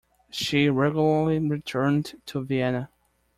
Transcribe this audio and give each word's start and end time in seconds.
She 0.31 0.67
regularly 0.67 1.37
returned 1.37 2.19
to 2.25 2.41
Vienna. 2.43 2.89